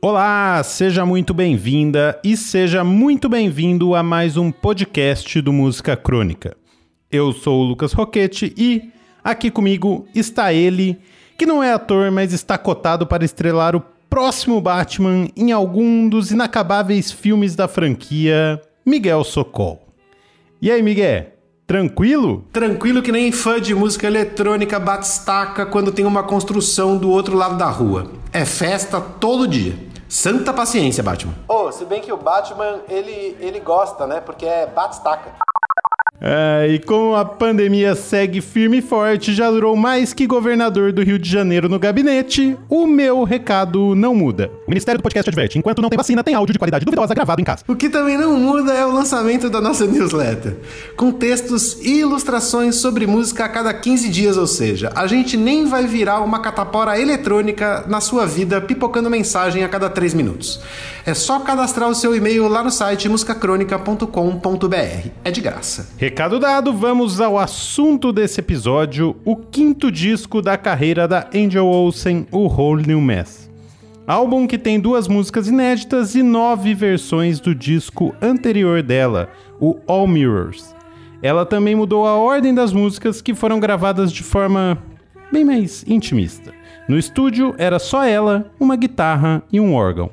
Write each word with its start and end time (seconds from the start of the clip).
Olá, 0.00 0.62
seja 0.62 1.04
muito 1.04 1.34
bem-vinda 1.34 2.20
e 2.22 2.36
seja 2.36 2.84
muito 2.84 3.28
bem-vindo 3.28 3.96
a 3.96 4.02
mais 4.02 4.36
um 4.36 4.52
podcast 4.52 5.40
do 5.40 5.52
Música 5.52 5.96
Crônica. 5.96 6.56
Eu 7.10 7.32
sou 7.32 7.60
o 7.60 7.64
Lucas 7.64 7.92
Roquete 7.92 8.54
e 8.56 8.92
aqui 9.24 9.50
comigo 9.50 10.06
está 10.14 10.52
ele, 10.52 11.00
que 11.36 11.44
não 11.44 11.60
é 11.60 11.72
ator, 11.72 12.12
mas 12.12 12.32
está 12.32 12.56
cotado 12.56 13.08
para 13.08 13.24
estrelar 13.24 13.74
o 13.74 13.82
próximo 14.08 14.60
Batman 14.60 15.28
em 15.36 15.50
algum 15.50 16.08
dos 16.08 16.30
inacabáveis 16.30 17.10
filmes 17.10 17.56
da 17.56 17.66
franquia, 17.66 18.62
Miguel 18.86 19.24
Socol. 19.24 19.84
E 20.62 20.70
aí, 20.70 20.80
Miguel? 20.80 21.38
Tranquilo? 21.66 22.46
Tranquilo 22.50 23.02
que 23.02 23.12
nem 23.12 23.30
fã 23.30 23.60
de 23.60 23.74
música 23.74 24.06
eletrônica 24.06 24.78
batistaca 24.80 25.66
quando 25.66 25.92
tem 25.92 26.06
uma 26.06 26.22
construção 26.22 26.96
do 26.96 27.10
outro 27.10 27.36
lado 27.36 27.58
da 27.58 27.68
rua. 27.68 28.10
É 28.32 28.44
festa 28.46 29.00
todo 29.00 29.46
dia. 29.46 29.87
Santa 30.08 30.52
paciência, 30.52 31.02
Batman. 31.02 31.34
Oh, 31.46 31.70
se 31.70 31.84
bem 31.84 32.00
que 32.00 32.12
o 32.12 32.16
Batman, 32.16 32.80
ele, 32.88 33.36
ele 33.40 33.60
gosta, 33.60 34.06
né? 34.06 34.20
Porque 34.20 34.46
é 34.46 34.66
batistaca. 34.66 35.32
É, 36.20 36.66
e 36.68 36.78
como 36.80 37.14
a 37.14 37.24
pandemia 37.24 37.94
segue 37.94 38.40
firme 38.40 38.78
e 38.78 38.82
forte, 38.82 39.32
já 39.32 39.50
durou 39.50 39.76
mais 39.76 40.12
que 40.12 40.26
governador 40.26 40.92
do 40.92 41.02
Rio 41.02 41.18
de 41.18 41.30
Janeiro 41.30 41.68
no 41.68 41.78
gabinete, 41.78 42.58
o 42.68 42.86
meu 42.86 43.22
recado 43.22 43.94
não 43.94 44.14
muda. 44.14 44.50
O 44.68 44.68
Ministério 44.68 44.98
do 44.98 45.02
Podcast 45.02 45.30
adverte: 45.30 45.58
enquanto 45.58 45.80
não 45.80 45.88
tem 45.88 45.96
vacina, 45.96 46.22
tem 46.22 46.34
áudio 46.34 46.52
de 46.52 46.58
qualidade 46.58 46.84
duvidosa 46.84 47.14
gravado 47.14 47.40
em 47.40 47.44
casa. 47.44 47.64
O 47.66 47.74
que 47.74 47.88
também 47.88 48.18
não 48.18 48.36
muda 48.36 48.74
é 48.74 48.84
o 48.84 48.92
lançamento 48.92 49.48
da 49.48 49.62
nossa 49.62 49.86
newsletter, 49.86 50.58
com 50.94 51.10
textos 51.10 51.78
e 51.80 52.00
ilustrações 52.00 52.74
sobre 52.74 53.06
música 53.06 53.46
a 53.46 53.48
cada 53.48 53.72
15 53.72 54.10
dias, 54.10 54.36
ou 54.36 54.46
seja, 54.46 54.92
a 54.94 55.06
gente 55.06 55.38
nem 55.38 55.64
vai 55.64 55.86
virar 55.86 56.20
uma 56.20 56.40
catapora 56.40 57.00
eletrônica 57.00 57.86
na 57.88 58.02
sua 58.02 58.26
vida 58.26 58.60
pipocando 58.60 59.08
mensagem 59.08 59.64
a 59.64 59.70
cada 59.70 59.88
3 59.88 60.12
minutos. 60.12 60.60
É 61.06 61.14
só 61.14 61.40
cadastrar 61.40 61.88
o 61.88 61.94
seu 61.94 62.14
e-mail 62.14 62.46
lá 62.46 62.62
no 62.62 62.70
site 62.70 63.08
musicacronica.com.br. 63.08 65.08
É 65.24 65.30
de 65.30 65.40
graça. 65.40 65.88
Recado 65.96 66.38
dado, 66.38 66.74
vamos 66.74 67.22
ao 67.22 67.38
assunto 67.38 68.12
desse 68.12 68.40
episódio: 68.40 69.16
o 69.24 69.34
quinto 69.34 69.90
disco 69.90 70.42
da 70.42 70.58
carreira 70.58 71.08
da 71.08 71.26
Angel 71.34 71.64
Olsen, 71.64 72.26
o 72.30 72.48
Whole 72.48 72.86
New 72.86 73.00
Mess. 73.00 73.48
Álbum 74.08 74.46
que 74.46 74.56
tem 74.56 74.80
duas 74.80 75.06
músicas 75.06 75.48
inéditas 75.48 76.14
e 76.14 76.22
nove 76.22 76.72
versões 76.72 77.40
do 77.40 77.54
disco 77.54 78.14
anterior 78.22 78.82
dela, 78.82 79.28
o 79.60 79.76
All 79.86 80.06
Mirrors. 80.06 80.74
Ela 81.22 81.44
também 81.44 81.74
mudou 81.74 82.06
a 82.06 82.16
ordem 82.16 82.54
das 82.54 82.72
músicas 82.72 83.20
que 83.20 83.34
foram 83.34 83.60
gravadas 83.60 84.10
de 84.10 84.22
forma 84.22 84.78
bem 85.30 85.44
mais 85.44 85.84
intimista. 85.86 86.54
No 86.88 86.98
estúdio 86.98 87.54
era 87.58 87.78
só 87.78 88.02
ela, 88.02 88.50
uma 88.58 88.76
guitarra 88.76 89.42
e 89.52 89.60
um 89.60 89.74
órgão. 89.74 90.10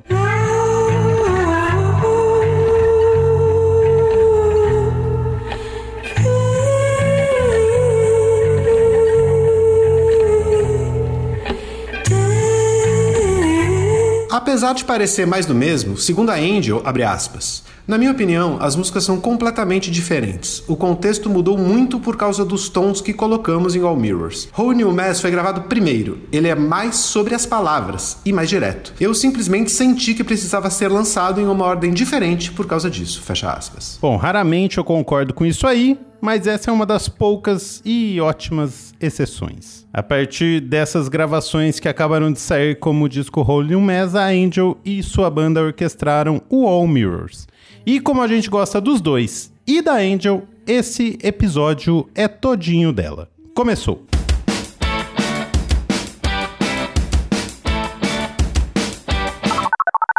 Apesar 14.55 14.73
de 14.73 14.85
parecer 14.85 15.27
mais 15.27 15.45
do 15.45 15.53
mesmo, 15.53 15.97
segundo 15.97 16.29
a 16.29 16.35
Angel, 16.35 16.81
abre 16.85 17.03
aspas, 17.03 17.61
na 17.85 17.97
minha 17.97 18.11
opinião, 18.11 18.57
as 18.61 18.75
músicas 18.75 19.03
são 19.03 19.19
completamente 19.19 19.91
diferentes. 19.91 20.63
O 20.65 20.77
contexto 20.77 21.29
mudou 21.29 21.57
muito 21.57 21.99
por 21.99 22.17
causa 22.17 22.43
dos 22.43 22.67
tons 22.67 22.99
que 22.99 23.13
colocamos 23.13 23.75
em 23.75 23.81
All 23.81 23.95
Mirrors. 23.95 24.47
Whole 24.57 24.75
New 24.75 24.91
Mass 24.91 25.21
foi 25.21 25.29
gravado 25.29 25.63
primeiro. 25.63 26.21
Ele 26.31 26.47
é 26.47 26.55
mais 26.55 26.95
sobre 26.95 27.35
as 27.35 27.45
palavras 27.45 28.17
e 28.25 28.33
mais 28.33 28.49
direto. 28.49 28.93
Eu 28.99 29.13
simplesmente 29.13 29.71
senti 29.71 30.15
que 30.15 30.23
precisava 30.23 30.69
ser 30.69 30.87
lançado 30.87 31.39
em 31.39 31.45
uma 31.45 31.65
ordem 31.65 31.93
diferente 31.93 32.51
por 32.51 32.65
causa 32.65 32.89
disso. 32.89 33.21
Fecha 33.21 33.51
aspas. 33.51 33.99
Bom, 34.01 34.15
raramente 34.15 34.77
eu 34.77 34.83
concordo 34.83 35.33
com 35.33 35.45
isso 35.45 35.67
aí, 35.67 35.99
mas 36.25 36.47
essa 36.47 36.71
é 36.71 36.73
uma 36.73 36.87
das 36.87 37.07
poucas 37.07 37.83
e 37.85 38.19
ótimas 38.19 38.95
exceções. 38.99 39.85
A 39.93 40.01
partir 40.01 40.59
dessas 40.59 41.07
gravações 41.07 41.79
que 41.79 41.87
acabaram 41.87 42.33
de 42.33 42.39
sair 42.39 42.79
como 42.79 43.07
disco 43.07 43.45
New 43.61 43.79
Mass, 43.79 44.15
a 44.15 44.29
Angel 44.29 44.75
e 44.83 45.03
sua 45.03 45.29
banda 45.29 45.61
orquestraram 45.61 46.41
o 46.49 46.67
All 46.67 46.87
Mirrors. 46.87 47.47
E 47.85 47.99
como 47.99 48.23
a 48.23 48.27
gente 48.27 48.49
gosta 48.49 48.81
dos 48.81 48.99
dois 48.99 49.53
e 49.67 49.83
da 49.83 49.97
Angel, 49.97 50.43
esse 50.65 51.19
episódio 51.21 52.09
é 52.15 52.27
todinho 52.27 52.91
dela. 52.91 53.29
Começou! 53.53 54.14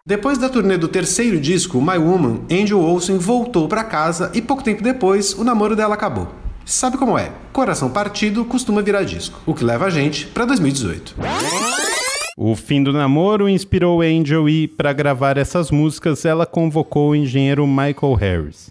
Depois 0.08 0.38
da 0.38 0.48
turnê 0.48 0.78
do 0.78 0.86
terceiro 0.86 1.40
disco, 1.40 1.82
My 1.82 1.98
Woman, 1.98 2.42
Angel 2.48 2.78
Olsen 2.80 3.18
voltou 3.18 3.66
para 3.66 3.82
casa 3.82 4.30
e 4.32 4.40
pouco 4.40 4.62
tempo 4.62 4.80
depois 4.80 5.34
o 5.34 5.42
namoro 5.42 5.74
dela 5.74 5.94
acabou. 5.94 6.28
Sabe 6.64 6.96
como 6.96 7.18
é? 7.18 7.32
Coração 7.52 7.90
partido 7.90 8.44
costuma 8.44 8.82
virar 8.82 9.02
disco, 9.02 9.40
o 9.44 9.52
que 9.52 9.64
leva 9.64 9.86
a 9.86 9.90
gente 9.90 10.28
para 10.28 10.44
2018. 10.44 11.16
O 12.36 12.54
fim 12.54 12.84
do 12.84 12.92
namoro 12.92 13.48
inspirou 13.48 14.00
Angel 14.00 14.48
e, 14.48 14.68
para 14.68 14.92
gravar 14.92 15.36
essas 15.36 15.72
músicas, 15.72 16.24
ela 16.24 16.46
convocou 16.46 17.10
o 17.10 17.16
engenheiro 17.16 17.66
Michael 17.66 18.14
Harris. 18.14 18.70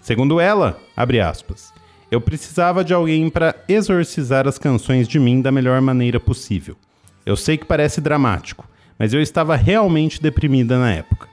Segundo 0.00 0.38
ela, 0.38 0.78
abre 0.96 1.18
aspas, 1.20 1.72
eu 2.12 2.20
precisava 2.20 2.84
de 2.84 2.94
alguém 2.94 3.28
para 3.28 3.56
exorcizar 3.68 4.46
as 4.46 4.56
canções 4.56 5.08
de 5.08 5.18
mim 5.18 5.42
da 5.42 5.50
melhor 5.50 5.80
maneira 5.80 6.20
possível. 6.20 6.76
Eu 7.24 7.34
sei 7.34 7.56
que 7.56 7.64
parece 7.64 8.00
dramático, 8.00 8.68
mas 8.98 9.12
eu 9.12 9.20
estava 9.20 9.56
realmente 9.56 10.20
deprimida 10.20 10.78
na 10.78 10.92
época. 10.92 11.28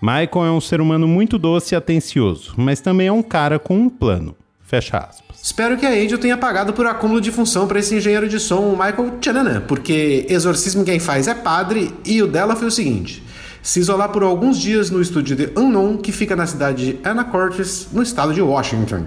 Michael 0.00 0.46
é 0.46 0.50
um 0.50 0.60
ser 0.60 0.80
humano 0.80 1.08
muito 1.08 1.38
doce 1.38 1.74
e 1.74 1.76
atencioso, 1.76 2.54
mas 2.56 2.80
também 2.80 3.08
é 3.08 3.12
um 3.12 3.22
cara 3.22 3.58
com 3.58 3.76
um 3.76 3.88
plano. 3.88 4.36
Fecha 4.62 4.98
aspas. 4.98 5.40
Espero 5.42 5.76
que 5.76 5.86
a 5.86 5.90
Angel 5.90 6.18
tenha 6.18 6.36
pagado 6.36 6.72
por 6.72 6.86
acúmulo 6.86 7.20
de 7.20 7.32
função 7.32 7.66
para 7.66 7.78
esse 7.78 7.94
engenheiro 7.96 8.28
de 8.28 8.38
som, 8.38 8.70
Michael 8.72 9.18
Tchananã, 9.18 9.62
porque 9.66 10.26
exorcismo 10.28 10.84
quem 10.84 11.00
faz 11.00 11.26
é 11.26 11.34
padre 11.34 11.92
e 12.04 12.22
o 12.22 12.26
dela 12.26 12.54
foi 12.54 12.68
o 12.68 12.70
seguinte: 12.70 13.22
se 13.62 13.80
isolar 13.80 14.10
por 14.10 14.22
alguns 14.22 14.58
dias 14.58 14.90
no 14.90 15.00
estúdio 15.00 15.34
de 15.34 15.50
Unknown, 15.56 15.96
que 15.96 16.12
fica 16.12 16.36
na 16.36 16.46
cidade 16.46 16.92
de 16.92 16.98
Anacortes, 17.02 17.88
no 17.92 18.02
estado 18.02 18.34
de 18.34 18.42
Washington. 18.42 19.06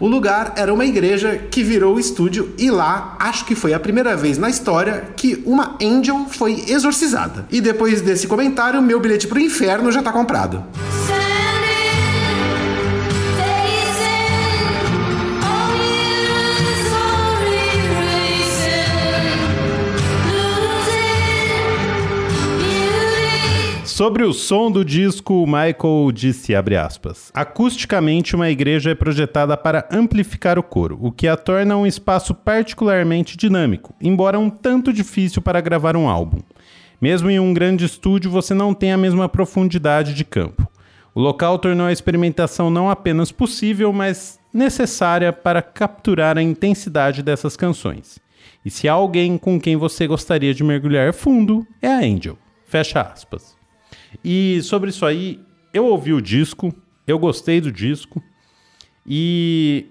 O 0.00 0.06
lugar 0.06 0.52
era 0.56 0.72
uma 0.72 0.84
igreja 0.84 1.36
que 1.50 1.64
virou 1.64 1.98
estúdio 1.98 2.54
e 2.56 2.70
lá 2.70 3.16
acho 3.18 3.44
que 3.44 3.54
foi 3.54 3.74
a 3.74 3.80
primeira 3.80 4.16
vez 4.16 4.38
na 4.38 4.48
história 4.48 5.08
que 5.16 5.42
uma 5.44 5.76
angel 5.82 6.26
foi 6.30 6.64
exorcizada. 6.68 7.46
E 7.50 7.60
depois 7.60 8.00
desse 8.00 8.28
comentário, 8.28 8.80
meu 8.80 9.00
bilhete 9.00 9.26
pro 9.26 9.40
inferno 9.40 9.90
já 9.90 10.00
tá 10.00 10.12
comprado. 10.12 10.64
Sobre 23.98 24.22
o 24.22 24.32
som 24.32 24.70
do 24.70 24.84
disco, 24.84 25.44
Michael 25.44 26.12
disse, 26.14 26.52
aspas, 26.54 27.32
Acusticamente, 27.34 28.36
uma 28.36 28.48
igreja 28.48 28.92
é 28.92 28.94
projetada 28.94 29.56
para 29.56 29.88
amplificar 29.90 30.56
o 30.56 30.62
coro, 30.62 30.96
o 31.02 31.10
que 31.10 31.26
a 31.26 31.36
torna 31.36 31.76
um 31.76 31.84
espaço 31.84 32.32
particularmente 32.32 33.36
dinâmico, 33.36 33.92
embora 34.00 34.38
um 34.38 34.48
tanto 34.48 34.92
difícil 34.92 35.42
para 35.42 35.60
gravar 35.60 35.96
um 35.96 36.08
álbum. 36.08 36.38
Mesmo 37.00 37.28
em 37.28 37.40
um 37.40 37.52
grande 37.52 37.86
estúdio, 37.86 38.30
você 38.30 38.54
não 38.54 38.72
tem 38.72 38.92
a 38.92 38.96
mesma 38.96 39.28
profundidade 39.28 40.14
de 40.14 40.24
campo. 40.24 40.64
O 41.12 41.20
local 41.20 41.58
tornou 41.58 41.88
a 41.88 41.92
experimentação 41.92 42.70
não 42.70 42.88
apenas 42.88 43.32
possível, 43.32 43.92
mas 43.92 44.38
necessária 44.54 45.32
para 45.32 45.60
capturar 45.60 46.38
a 46.38 46.42
intensidade 46.42 47.20
dessas 47.20 47.56
canções. 47.56 48.20
E 48.64 48.70
se 48.70 48.88
há 48.88 48.92
alguém 48.92 49.36
com 49.36 49.60
quem 49.60 49.76
você 49.76 50.06
gostaria 50.06 50.54
de 50.54 50.62
mergulhar 50.62 51.12
fundo, 51.12 51.66
é 51.82 51.88
a 51.88 51.98
Angel. 51.98 52.38
Fecha 52.64 53.00
aspas. 53.00 53.57
E 54.24 54.60
sobre 54.62 54.90
isso 54.90 55.04
aí, 55.04 55.40
eu 55.72 55.86
ouvi 55.86 56.12
o 56.12 56.20
disco, 56.20 56.74
eu 57.06 57.18
gostei 57.18 57.60
do 57.60 57.72
disco. 57.72 58.22
E 59.06 59.86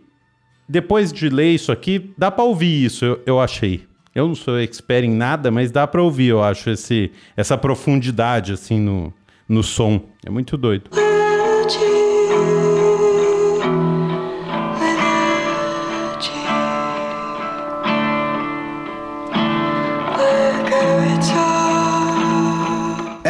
depois 0.68 1.12
de 1.12 1.30
ler 1.30 1.54
isso 1.54 1.72
aqui, 1.72 2.14
dá 2.18 2.30
para 2.30 2.44
ouvir 2.44 2.86
isso, 2.86 3.06
eu, 3.06 3.22
eu, 3.26 3.40
achei. 3.40 3.86
Eu 4.14 4.28
não 4.28 4.36
sou 4.36 4.60
expert 4.60 5.06
em 5.06 5.12
nada, 5.12 5.50
mas 5.50 5.72
dá 5.72 5.88
para 5.88 6.02
ouvir, 6.02 6.28
eu 6.28 6.44
acho, 6.44 6.70
esse, 6.70 7.12
essa 7.36 7.58
profundidade 7.58 8.54
assim 8.54 8.80
no, 8.80 9.14
no 9.48 9.64
som. 9.64 10.02
É 10.26 10.30
muito 10.30 10.58
doido. 10.58 10.90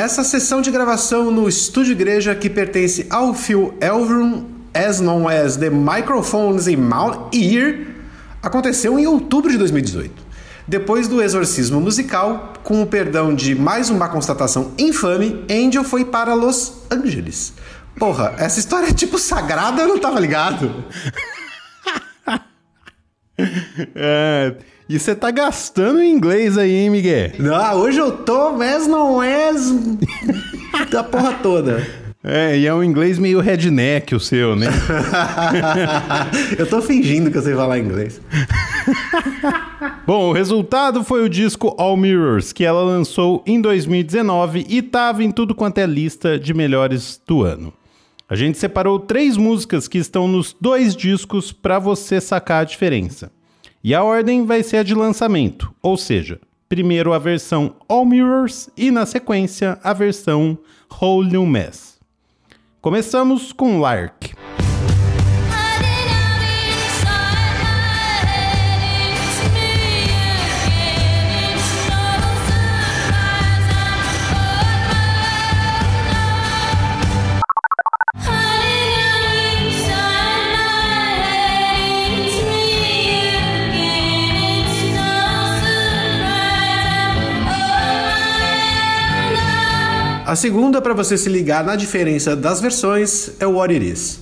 Essa 0.07 0.23
sessão 0.23 0.61
de 0.61 0.71
gravação 0.71 1.29
no 1.31 1.49
estúdio 1.49 1.91
igreja 1.91 2.33
que 2.33 2.49
pertence 2.49 3.05
ao 3.09 3.33
Phil 3.33 3.77
Elverum, 3.81 4.45
as 4.73 5.01
known 5.01 5.27
as 5.27 5.57
The 5.57 5.69
Microphones 5.69 6.65
in 6.65 6.77
Mount 6.77 7.35
Ear, 7.35 7.87
aconteceu 8.41 8.97
em 8.97 9.05
outubro 9.05 9.51
de 9.51 9.57
2018. 9.57 10.13
Depois 10.65 11.09
do 11.09 11.21
exorcismo 11.21 11.81
musical, 11.81 12.53
com 12.63 12.81
o 12.81 12.87
perdão 12.87 13.35
de 13.35 13.53
mais 13.53 13.89
uma 13.89 14.07
constatação 14.07 14.71
infame, 14.77 15.43
Angel 15.51 15.83
foi 15.83 16.05
para 16.05 16.33
Los 16.33 16.83
Angeles. 16.89 17.51
Porra, 17.99 18.33
essa 18.37 18.59
história 18.59 18.87
é 18.87 18.93
tipo 18.93 19.19
sagrada, 19.19 19.81
eu 19.81 19.89
não 19.89 19.99
tava 19.99 20.21
ligado. 20.21 20.85
é, 23.93 24.55
e 24.89 24.99
você 24.99 25.15
tá 25.15 25.31
gastando 25.31 26.01
em 26.01 26.11
inglês 26.11 26.57
aí, 26.57 26.73
hein, 26.73 26.89
Miguel? 26.89 27.31
Não, 27.39 27.75
hoje 27.75 27.99
eu 27.99 28.11
tô, 28.11 28.51
mas 28.53 28.87
não 28.87 29.21
é 29.21 29.51
da 30.89 31.03
porra 31.03 31.33
toda. 31.41 31.85
É, 32.23 32.57
e 32.57 32.65
é 32.65 32.73
um 32.73 32.83
inglês 32.83 33.17
meio 33.17 33.39
redneck 33.39 34.13
o 34.13 34.19
seu, 34.19 34.55
né? 34.55 34.67
eu 36.57 36.67
tô 36.67 36.81
fingindo 36.81 37.31
que 37.31 37.37
eu 37.37 37.41
sei 37.41 37.55
falar 37.55 37.79
inglês. 37.79 38.19
Bom, 40.05 40.29
o 40.29 40.33
resultado 40.33 41.03
foi 41.03 41.23
o 41.23 41.29
disco 41.29 41.75
All 41.77 41.95
Mirrors, 41.95 42.51
que 42.51 42.65
ela 42.65 42.81
lançou 42.81 43.43
em 43.45 43.61
2019 43.61 44.65
e 44.67 44.81
tava 44.81 45.23
em 45.23 45.31
tudo 45.31 45.53
quanto 45.53 45.77
é 45.77 45.85
lista 45.85 46.39
de 46.39 46.53
melhores 46.53 47.21
do 47.25 47.43
ano. 47.43 47.73
A 48.29 48.35
gente 48.35 48.57
separou 48.57 48.99
três 48.99 49.37
músicas 49.37 49.87
que 49.87 49.97
estão 49.97 50.27
nos 50.27 50.55
dois 50.59 50.95
discos 50.95 51.53
para 51.53 51.79
você 51.79 52.19
sacar 52.19 52.61
a 52.61 52.65
diferença. 52.65 53.31
E 53.83 53.93
a 53.93 54.03
ordem 54.03 54.45
vai 54.45 54.63
ser 54.63 54.77
a 54.77 54.83
de 54.83 54.93
lançamento, 54.93 55.73
ou 55.81 55.95
seja, 55.97 56.39
primeiro 56.67 57.13
a 57.13 57.19
versão 57.19 57.75
All 57.87 58.05
Mirrors 58.05 58.69
e 58.75 58.91
na 58.91 59.05
sequência 59.05 59.79
a 59.83 59.93
versão 59.93 60.57
Whole 61.01 61.29
New 61.29 61.45
Mess. 61.45 61.97
Começamos 62.81 63.51
com 63.51 63.79
Lark. 63.79 64.33
A 90.37 90.39
segunda, 90.39 90.79
para 90.79 90.93
você 90.93 91.17
se 91.17 91.29
ligar 91.29 91.63
na 91.63 91.75
diferença 91.75 92.35
das 92.35 92.61
versões, 92.61 93.31
é 93.39 93.47
o 93.47 93.53
What 93.53 93.73
It 93.73 93.91
Is. 93.91 94.19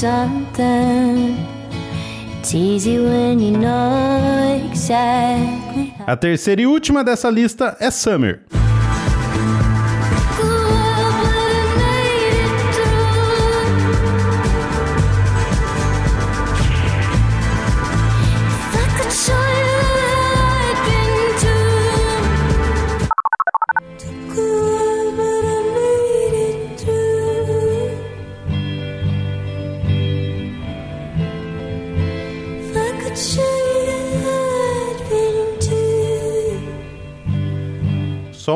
Something. 0.00 1.36
It's 2.38 2.54
easy 2.54 2.98
when 2.98 3.38
you 3.38 3.58
know 3.58 4.66
exactly. 4.70 5.92
A 6.06 6.16
terceira 6.16 6.62
e 6.62 6.66
última 6.66 7.04
dessa 7.04 7.28
lista 7.28 7.76
é 7.78 7.90
Summer. 7.90 8.40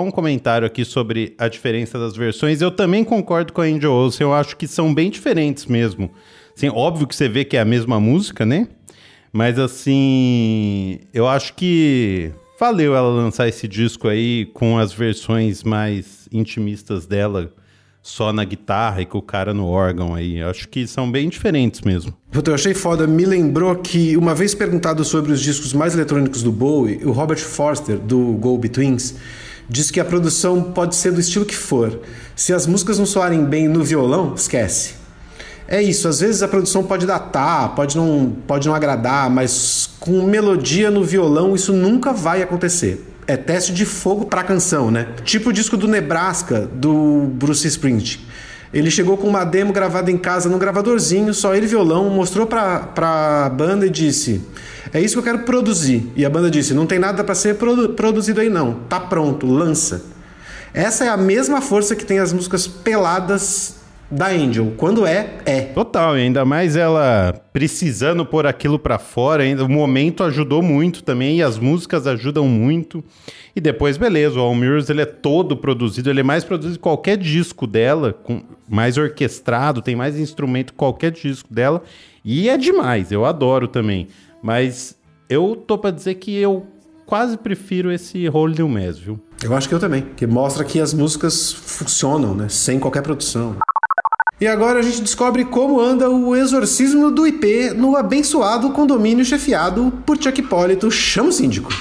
Um 0.05 0.11
comentário 0.11 0.67
aqui 0.67 0.85
sobre 0.85 1.35
a 1.39 1.49
diferença 1.49 1.99
das 1.99 2.17
versões. 2.17 2.61
Eu 2.61 2.71
também 2.71 3.03
concordo 3.03 3.53
com 3.53 3.61
a 3.61 3.65
Angel 3.65 3.93
Olsen, 3.93 4.27
eu 4.27 4.33
acho 4.33 4.57
que 4.57 4.67
são 4.69 4.93
bem 4.95 5.11
diferentes 5.11 5.67
mesmo. 5.67 6.11
Assim, 6.57 6.69
óbvio 6.69 7.07
que 7.07 7.17
você 7.17 7.29
vê 7.29 7.45
que 7.45 7.57
é 7.57 7.61
a 7.61 7.65
mesma 7.65 7.99
música, 7.99 8.47
né? 8.47 8.69
Mas 9.33 9.59
assim, 9.59 11.01
eu 11.13 11.27
acho 11.27 11.55
que 11.55 12.31
valeu 12.61 12.95
ela 12.95 13.09
lançar 13.09 13.49
esse 13.49 13.67
disco 13.67 14.07
aí 14.07 14.47
com 14.55 14.79
as 14.79 14.93
versões 14.93 15.65
mais 15.65 16.29
intimistas 16.33 17.05
dela, 17.05 17.53
só 18.01 18.33
na 18.33 18.45
guitarra 18.45 19.01
e 19.01 19.07
com 19.07 19.19
o 19.19 19.23
cara 19.23 19.53
no 19.53 19.67
órgão 19.67 20.15
aí. 20.15 20.41
Acho 20.41 20.69
que 20.69 20.87
são 20.87 21.11
bem 21.11 21.29
diferentes 21.29 21.81
mesmo. 21.81 22.15
Puta, 22.31 22.51
eu 22.51 22.55
achei 22.55 22.75
foda. 22.75 23.07
Me 23.07 23.25
lembrou 23.25 23.75
que, 23.77 24.17
uma 24.17 24.35
vez 24.35 24.55
perguntado 24.55 25.05
sobre 25.05 25.33
os 25.33 25.41
discos 25.41 25.73
mais 25.73 25.95
eletrônicos 25.95 26.43
do 26.43 26.53
Bowie, 26.53 27.05
o 27.05 27.11
Robert 27.11 27.39
Forster, 27.39 27.99
do 27.99 28.35
Go 28.35 28.57
Betweens, 28.59 29.17
diz 29.69 29.91
que 29.91 30.01
a 30.01 30.05
produção 30.05 30.63
pode 30.63 30.97
ser 30.97 31.13
do 31.13 31.21
estilo 31.21 31.45
que 31.45 31.57
for. 31.57 32.01
Se 32.37 32.53
as 32.53 32.67
músicas 32.67 32.99
não 32.99 33.07
soarem 33.07 33.45
bem 33.45 33.69
no 33.69 33.83
violão, 33.83 34.35
esquece. 34.35 34.95
É 35.67 35.83
isso, 35.83 36.07
às 36.07 36.21
vezes 36.21 36.43
a 36.43 36.49
produção 36.49 36.85
pode 36.85 37.07
datar, 37.07 37.75
pode 37.75 37.97
não, 37.97 38.37
pode 38.47 38.69
não 38.69 38.75
agradar, 38.75 39.31
mas 39.31 39.89
com 39.99 40.23
melodia 40.23 40.91
no 40.91 41.03
violão 41.03 41.55
isso 41.55 41.73
nunca 41.73 42.13
vai 42.13 42.43
acontecer. 42.43 43.13
É 43.27 43.37
teste 43.37 43.73
de 43.73 43.87
fogo 43.87 44.27
pra 44.27 44.43
canção, 44.43 44.91
né? 44.91 45.09
Tipo 45.25 45.49
o 45.49 45.53
disco 45.53 45.79
do 45.79 45.89
Nebraska, 45.89 46.69
do 46.73 47.31
Bruce 47.33 47.67
Springsteen. 47.67 48.34
Ele 48.75 48.91
chegou 48.91 49.17
com 49.17 49.29
uma 49.29 49.45
demo 49.45 49.73
gravada 49.73 50.11
em 50.11 50.19
casa 50.19 50.49
num 50.49 50.59
gravadorzinho, 50.59 51.33
só 51.33 51.55
ele 51.55 51.65
violão, 51.65 52.11
mostrou 52.11 52.45
pra, 52.45 52.81
pra 52.81 53.49
banda 53.49 53.87
e 53.87 53.91
disse: 53.91 54.43
É 54.93 55.01
isso 55.01 55.15
que 55.15 55.21
eu 55.21 55.23
quero 55.23 55.45
produzir. 55.45 56.11
E 56.17 56.25
a 56.25 56.29
banda 56.29 56.51
disse: 56.51 56.75
Não 56.75 56.85
tem 56.85 56.99
nada 56.99 57.23
para 57.23 57.37
ser 57.37 57.55
produ 57.55 57.91
produzido 57.91 58.41
aí 58.41 58.51
não, 58.51 58.81
tá 58.89 58.99
pronto, 58.99 59.47
lança. 59.47 60.03
Essa 60.75 61.05
é 61.05 61.09
a 61.09 61.17
mesma 61.17 61.61
força 61.61 61.95
que 61.95 62.05
tem 62.05 62.19
as 62.19 62.33
músicas 62.33 62.67
peladas 62.67 63.77
da 64.11 64.29
Angel. 64.29 64.73
Quando 64.77 65.07
é, 65.07 65.39
é. 65.45 65.61
Total, 65.63 66.17
e 66.17 66.23
ainda 66.23 66.45
mais 66.45 66.77
ela 66.77 67.35
precisando 67.53 68.25
pôr 68.25 68.47
aquilo 68.47 68.79
para 68.79 68.99
fora, 68.99 69.43
ainda 69.43 69.65
o 69.65 69.69
momento 69.69 70.23
ajudou 70.23 70.63
muito 70.63 71.03
também 71.03 71.39
e 71.39 71.43
as 71.43 71.59
músicas 71.59 72.07
ajudam 72.07 72.47
muito. 72.47 73.03
E 73.55 73.61
depois, 73.61 73.97
beleza, 73.97 74.39
o 74.39 74.43
All 74.43 74.55
Mirrors 74.55 74.91
ele 74.91 75.03
é 75.03 75.07
todo 75.07 75.57
produzido, 75.57 76.11
ele 76.11 76.21
é 76.21 76.25
mais 76.25 76.45
produzido 76.45 76.75
que 76.75 76.83
qualquer 76.83 77.17
disco 77.17 77.67
dela, 77.67 78.13
com, 78.13 78.43
mais 78.69 78.97
orquestrado, 78.99 79.83
tem 79.83 79.97
mais 79.97 80.19
instrumento 80.19 80.73
que 80.73 80.79
qualquer 80.79 81.11
disco 81.11 81.53
dela. 81.53 81.83
E 82.25 82.49
é 82.49 82.57
demais, 82.57 83.13
eu 83.13 83.25
adoro 83.25 83.69
também. 83.69 84.09
Mas 84.43 84.97
eu 85.29 85.57
tô 85.57 85.79
pra 85.79 85.91
dizer 85.91 86.15
que 86.15 86.37
eu 86.37 86.67
quase 87.07 87.37
prefiro 87.37 87.93
esse 87.93 88.29
Holy 88.29 88.55
New 88.57 88.69
Mess, 88.69 88.99
viu? 88.99 89.21
Eu 89.43 89.55
acho 89.55 89.69
que 89.69 89.75
eu 89.75 89.79
também, 89.79 90.03
que 90.17 90.27
mostra 90.27 90.65
que 90.65 90.81
as 90.81 90.95
músicas 90.95 91.53
funcionam, 91.53 92.35
né? 92.35 92.49
Sem 92.49 92.79
qualquer 92.79 93.03
produção. 93.03 93.57
E 94.45 94.47
agora 94.47 94.81
a 94.81 94.83
gente 94.83 95.01
descobre 95.01 95.43
como 95.47 95.81
anda 95.81 96.11
o 96.11 96.37
exorcismo 96.37 97.11
do 97.11 97.27
IP 97.27 97.71
no 97.71 97.97
abençoado 97.97 98.69
condomínio 98.73 99.25
chefiado 99.25 99.91
por 100.05 100.23
Chuck 100.23 100.39
Hipólito. 100.39 100.91
Chama 100.91 101.31
o 101.31 101.33
síndico. 101.33 101.73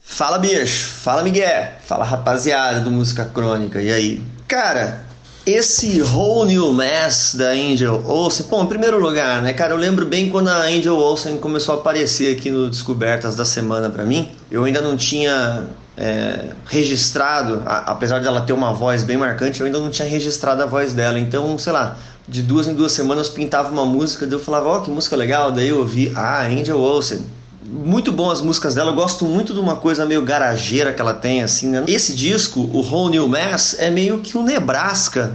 Fala, 0.00 0.38
bicho. 0.38 0.90
Fala, 0.90 1.24
Miguel. 1.24 1.72
Fala, 1.84 2.04
rapaziada 2.04 2.78
do 2.78 2.88
Música 2.92 3.24
Crônica. 3.24 3.82
E 3.82 3.92
aí? 3.92 4.22
Cara, 4.46 5.04
esse 5.44 6.00
Whole 6.00 6.52
New 6.52 6.72
Mess 6.72 7.34
da 7.34 7.48
Angel 7.48 8.00
Olsen, 8.06 8.46
bom, 8.48 8.62
em 8.62 8.68
primeiro 8.68 9.00
lugar, 9.00 9.42
né, 9.42 9.52
cara, 9.52 9.72
eu 9.72 9.76
lembro 9.76 10.06
bem 10.06 10.30
quando 10.30 10.50
a 10.50 10.68
Angel 10.68 10.96
Olsen 10.96 11.36
começou 11.36 11.74
a 11.74 11.78
aparecer 11.78 12.32
aqui 12.32 12.52
no 12.52 12.70
Descobertas 12.70 13.34
da 13.34 13.44
Semana 13.44 13.90
para 13.90 14.04
mim. 14.04 14.30
Eu 14.52 14.62
ainda 14.62 14.80
não 14.80 14.96
tinha 14.96 15.64
é, 15.96 16.50
registrado, 16.66 17.62
a, 17.64 17.92
apesar 17.92 18.20
dela 18.20 18.40
ter 18.40 18.52
uma 18.52 18.72
voz 18.72 19.02
bem 19.02 19.16
marcante, 19.16 19.60
eu 19.60 19.66
ainda 19.66 19.78
não 19.78 19.90
tinha 19.90 20.08
registrado 20.08 20.62
a 20.62 20.66
voz 20.66 20.92
dela. 20.92 21.18
Então, 21.18 21.56
sei 21.58 21.72
lá, 21.72 21.96
de 22.28 22.42
duas 22.42 22.66
em 22.66 22.74
duas 22.74 22.92
semanas 22.92 23.28
pintava 23.28 23.70
uma 23.70 23.84
música, 23.84 24.26
daí 24.26 24.34
eu 24.34 24.40
falava, 24.40 24.68
ó, 24.68 24.76
oh, 24.78 24.80
que 24.82 24.90
música 24.90 25.16
legal, 25.16 25.52
daí 25.52 25.68
eu 25.68 25.78
ouvi, 25.78 26.12
ah, 26.16 26.42
Angel 26.42 26.80
Olsen 26.80 27.24
muito 27.66 28.12
bom 28.12 28.30
as 28.30 28.40
músicas 28.40 28.74
dela. 28.74 28.90
Eu 28.90 28.94
gosto 28.94 29.24
muito 29.24 29.52
de 29.54 29.58
uma 29.58 29.76
coisa 29.76 30.04
meio 30.04 30.22
garageira 30.22 30.92
que 30.92 31.00
ela 31.00 31.14
tem, 31.14 31.42
assim, 31.42 31.68
né? 31.68 31.84
Esse 31.88 32.14
disco, 32.14 32.60
o 32.60 32.80
Whole 32.80 33.10
New 33.10 33.26
Mass, 33.26 33.74
é 33.78 33.90
meio 33.90 34.18
que 34.18 34.36
o 34.36 34.42
Nebraska 34.42 35.34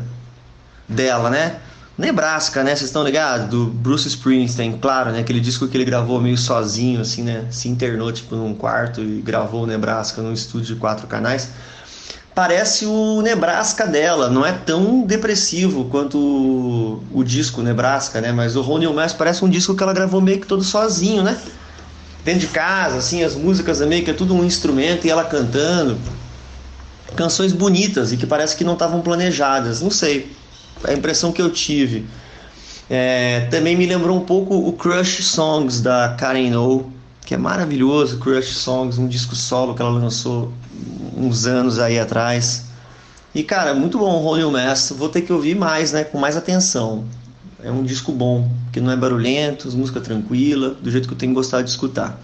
dela, 0.88 1.30
né? 1.30 1.58
Nebraska, 2.00 2.64
né? 2.64 2.74
Vocês 2.74 2.90
estão 2.90 3.04
ligados? 3.04 3.50
Do 3.50 3.66
Bruce 3.66 4.08
Springsteen, 4.08 4.80
claro, 4.80 5.12
né? 5.12 5.20
Aquele 5.20 5.42
disco 5.42 5.68
que 5.68 5.76
ele 5.76 5.84
gravou 5.84 6.22
meio 6.22 6.38
sozinho, 6.38 7.02
assim, 7.02 7.24
né? 7.24 7.46
Se 7.52 7.68
internou, 7.68 8.10
tipo, 8.10 8.38
num 8.38 8.56
quarto 8.56 9.02
e 9.02 9.20
gravou 9.20 9.64
o 9.64 9.68
Nebraska 9.68 10.22
num 10.22 10.32
estúdio 10.32 10.76
de 10.76 10.80
quatro 10.80 11.08
canais. 11.08 11.50
Parece 12.34 12.86
o 12.86 13.22
Nebraska 13.22 13.86
dela, 13.86 14.30
não 14.30 14.46
é 14.46 14.54
tão 14.54 15.02
depressivo 15.02 15.90
quanto 15.90 16.18
o, 16.18 17.04
o 17.12 17.22
disco 17.22 17.62
Nebraska, 17.62 18.22
né? 18.22 18.32
Mas 18.32 18.56
o 18.56 18.62
Ronnie 18.62 18.88
Mass 18.94 19.12
parece 19.12 19.44
um 19.44 19.50
disco 19.50 19.76
que 19.76 19.84
ela 19.84 19.92
gravou 19.92 20.22
meio 20.22 20.40
que 20.40 20.48
todo 20.48 20.64
sozinho, 20.64 21.22
né? 21.22 21.38
Dentro 22.24 22.40
de 22.40 22.48
casa, 22.48 22.96
assim, 22.96 23.26
as 23.26 23.36
músicas 23.36 23.82
meio 23.82 24.06
que 24.06 24.12
é 24.12 24.14
tudo 24.14 24.34
um 24.34 24.46
instrumento 24.46 25.06
e 25.06 25.10
ela 25.10 25.26
cantando. 25.26 25.98
Canções 27.14 27.52
bonitas 27.52 28.14
e 28.14 28.18
que 28.18 28.26
parece 28.26 28.56
que 28.56 28.64
não 28.64 28.74
estavam 28.74 29.02
planejadas, 29.02 29.82
não 29.82 29.92
sei 29.92 30.39
a 30.84 30.94
impressão 30.94 31.32
que 31.32 31.42
eu 31.42 31.52
tive. 31.52 32.06
É, 32.90 33.42
também 33.52 33.76
me 33.76 33.86
lembrou 33.86 34.18
um 34.18 34.26
pouco 34.26 34.56
o 34.56 34.74
Crush 34.74 35.24
Songs 35.24 35.82
da 35.82 36.16
Karen 36.18 36.56
O, 36.56 36.92
que 37.26 37.36
é 37.36 37.38
maravilhoso, 37.38 38.18
Crush 38.18 38.56
Songs, 38.56 38.98
um 38.98 39.08
disco 39.08 39.36
solo 39.36 39.76
que 39.76 39.82
ela 39.82 39.92
lançou 39.92 40.52
uns 41.16 41.46
anos 41.46 41.78
aí 41.80 42.00
atrás. 42.00 42.66
E 43.36 43.44
cara, 43.44 43.76
muito 43.76 44.00
bom 44.00 44.16
o 44.16 44.24
Rolling 44.24 44.52
Mass, 44.52 44.92
vou 44.98 45.10
ter 45.10 45.22
que 45.22 45.32
ouvir 45.32 45.56
mais, 45.56 45.92
né, 45.92 46.04
com 46.04 46.18
mais 46.18 46.36
atenção. 46.36 47.06
É 47.64 47.70
um 47.70 47.84
disco 47.84 48.12
bom, 48.12 48.50
que 48.72 48.80
não 48.80 48.92
é 48.92 48.96
barulhento, 48.96 49.70
música 49.78 50.00
tranquila, 50.00 50.70
do 50.70 50.90
jeito 50.90 51.08
que 51.08 51.14
eu 51.14 51.18
tenho 51.18 51.34
gostado 51.34 51.64
de 51.64 51.70
escutar. 51.70 52.20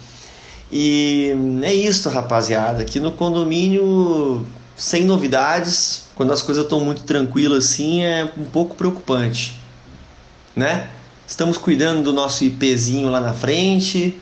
E 0.71 1.31
é 1.61 1.73
isso, 1.73 2.09
rapaziada. 2.09 2.81
Aqui 2.81 2.99
no 2.99 3.11
condomínio, 3.11 4.45
sem 4.75 5.05
novidades, 5.05 6.05
quando 6.15 6.33
as 6.33 6.41
coisas 6.41 6.63
estão 6.63 6.79
muito 6.79 7.03
tranquilas 7.03 7.65
assim, 7.65 8.03
é 8.03 8.31
um 8.37 8.45
pouco 8.45 8.75
preocupante, 8.75 9.59
né? 10.55 10.89
Estamos 11.27 11.57
cuidando 11.57 12.03
do 12.03 12.13
nosso 12.13 12.43
IPzinho 12.43 13.09
lá 13.09 13.19
na 13.19 13.33
frente. 13.33 14.19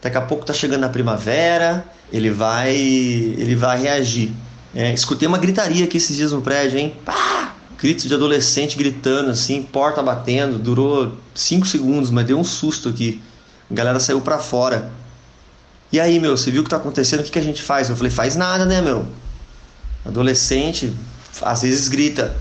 Daqui 0.00 0.16
a 0.16 0.20
pouco 0.20 0.44
tá 0.44 0.52
chegando 0.52 0.84
a 0.84 0.88
primavera, 0.88 1.84
ele 2.12 2.30
vai, 2.30 2.74
ele 2.74 3.56
vai 3.56 3.80
reagir. 3.80 4.32
É, 4.74 4.92
escutei 4.92 5.26
uma 5.26 5.38
gritaria 5.38 5.84
aqui 5.84 5.96
esses 5.96 6.16
dias 6.16 6.32
no 6.32 6.40
prédio, 6.40 6.78
hein? 6.78 6.94
Pá! 7.04 7.54
Gritos 7.78 8.04
de 8.04 8.14
adolescente 8.14 8.76
gritando 8.76 9.30
assim, 9.30 9.62
porta 9.62 10.00
batendo, 10.02 10.58
durou 10.58 11.16
5 11.34 11.66
segundos, 11.66 12.10
mas 12.10 12.24
deu 12.24 12.38
um 12.38 12.44
susto 12.44 12.88
aqui. 12.88 13.20
A 13.68 13.74
galera 13.74 13.98
saiu 13.98 14.20
para 14.20 14.38
fora. 14.38 14.90
E 15.90 15.98
aí, 15.98 16.20
meu, 16.20 16.36
você 16.36 16.50
viu 16.50 16.62
o 16.62 16.64
que 16.64 16.70
tá 16.70 16.76
acontecendo? 16.76 17.20
O 17.20 17.22
que, 17.24 17.30
que 17.32 17.38
a 17.38 17.42
gente 17.42 17.60
faz? 17.60 17.90
Eu 17.90 17.96
falei, 17.96 18.10
faz 18.10 18.36
nada, 18.36 18.64
né, 18.64 18.80
meu? 18.80 19.06
Adolescente, 20.04 20.92
às 21.40 21.62
vezes 21.62 21.88
grita. 21.88 22.36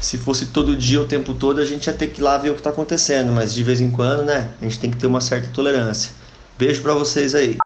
Se 0.00 0.18
fosse 0.18 0.46
todo 0.46 0.76
dia, 0.76 1.00
o 1.00 1.06
tempo 1.06 1.34
todo, 1.34 1.60
a 1.60 1.64
gente 1.64 1.86
ia 1.86 1.92
ter 1.92 2.08
que 2.08 2.20
ir 2.20 2.24
lá 2.24 2.36
ver 2.36 2.50
o 2.50 2.54
que 2.54 2.60
está 2.60 2.70
acontecendo, 2.70 3.32
mas 3.32 3.54
de 3.54 3.62
vez 3.62 3.80
em 3.80 3.90
quando, 3.90 4.24
né, 4.24 4.50
a 4.60 4.64
gente 4.64 4.78
tem 4.78 4.90
que 4.90 4.96
ter 4.96 5.06
uma 5.06 5.20
certa 5.20 5.48
tolerância. 5.48 6.12
Beijo 6.58 6.82
para 6.82 6.94
vocês 6.94 7.34
aí. 7.34 7.56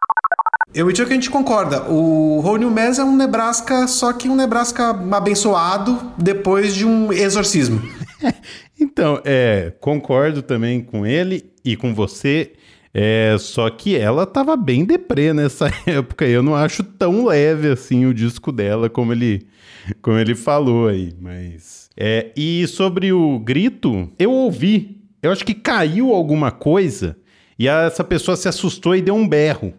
Eu 0.73 0.89
e 0.89 0.93
o 0.93 0.95
que 0.95 1.01
a 1.01 1.07
gente 1.07 1.29
concorda. 1.29 1.83
O 1.91 2.39
Rony 2.39 2.65
Mez 2.65 2.97
é 2.97 3.03
um 3.03 3.15
Nebraska, 3.15 3.87
só 3.87 4.13
que 4.13 4.29
um 4.29 4.35
Nebraska 4.37 4.89
abençoado 5.11 6.13
depois 6.17 6.73
de 6.73 6.85
um 6.85 7.11
exorcismo. 7.11 7.81
então, 8.79 9.21
é, 9.25 9.73
concordo 9.81 10.41
também 10.41 10.81
com 10.81 11.05
ele 11.05 11.51
e 11.63 11.75
com 11.75 11.93
você. 11.93 12.53
É, 12.93 13.37
só 13.39 13.69
que 13.69 13.95
ela 13.95 14.25
tava 14.25 14.57
bem 14.57 14.83
deprê 14.83 15.33
nessa 15.33 15.71
época. 15.87 16.25
Eu 16.25 16.43
não 16.43 16.55
acho 16.55 16.83
tão 16.83 17.25
leve 17.25 17.69
assim 17.69 18.05
o 18.05 18.13
disco 18.13 18.51
dela 18.51 18.89
como 18.89 19.13
ele, 19.13 19.47
como 20.01 20.17
ele 20.17 20.35
falou 20.35 20.87
aí. 20.87 21.13
Mas. 21.19 21.89
É, 21.95 22.31
e 22.35 22.67
sobre 22.67 23.13
o 23.13 23.39
grito, 23.39 24.09
eu 24.19 24.31
ouvi. 24.31 25.01
Eu 25.21 25.31
acho 25.31 25.45
que 25.45 25.53
caiu 25.53 26.11
alguma 26.13 26.51
coisa 26.51 27.15
e 27.57 27.67
essa 27.67 28.03
pessoa 28.03 28.35
se 28.35 28.47
assustou 28.47 28.95
e 28.95 29.01
deu 29.01 29.15
um 29.15 29.27
berro. 29.27 29.73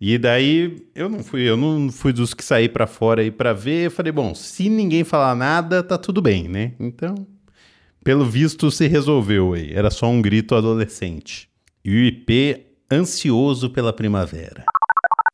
E 0.00 0.16
daí 0.16 0.82
eu 0.94 1.10
não 1.10 1.22
fui, 1.22 1.42
eu 1.42 1.58
não 1.58 1.90
fui 1.92 2.14
dos 2.14 2.32
que 2.32 2.42
saí 2.42 2.66
para 2.66 2.86
fora 2.86 3.20
aí 3.20 3.30
para 3.30 3.52
ver. 3.52 3.86
Eu 3.86 3.90
falei, 3.90 4.10
bom, 4.10 4.34
se 4.34 4.70
ninguém 4.70 5.04
falar 5.04 5.34
nada, 5.34 5.82
tá 5.82 5.98
tudo 5.98 6.22
bem, 6.22 6.48
né? 6.48 6.72
Então, 6.80 7.14
pelo 8.02 8.24
visto 8.24 8.70
se 8.70 8.88
resolveu 8.88 9.52
aí. 9.52 9.70
Era 9.74 9.90
só 9.90 10.08
um 10.08 10.22
grito 10.22 10.54
adolescente 10.54 11.49
e 11.84 11.90
o 11.90 12.04
IP 12.04 12.66
ansioso 12.90 13.70
pela 13.70 13.92
primavera. 13.92 14.64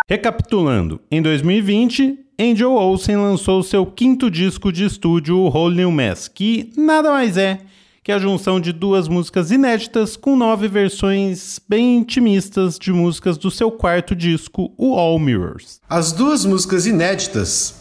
Recapitulando, 0.09 1.01
em 1.11 1.21
2020, 1.21 2.19
Angel 2.39 2.73
Olsen 2.73 3.17
lançou 3.17 3.63
seu 3.63 3.87
quinto 3.87 4.31
disco 4.31 4.71
de 4.71 4.85
estúdio, 4.85 5.39
Whole 5.39 5.75
New 5.75 5.91
Mess, 5.91 6.29
que 6.29 6.71
nada 6.77 7.11
mais 7.11 7.37
é 7.37 7.61
que 8.05 8.13
a 8.13 8.19
junção 8.21 8.61
de 8.61 8.73
duas 8.73 9.09
músicas 9.09 9.51
inéditas 9.51 10.17
com 10.17 10.37
nove 10.37 10.69
versões 10.69 11.59
bem 11.69 11.97
intimistas 11.97 12.79
de 12.79 12.93
músicas 12.93 13.37
do 13.37 13.51
seu 13.51 13.69
quarto 13.69 14.15
disco, 14.15 14.73
o 14.79 14.95
All 14.95 15.19
Mirrors. 15.19 15.81
As 15.89 16.13
duas 16.13 16.45
músicas 16.45 16.87
inéditas, 16.87 17.75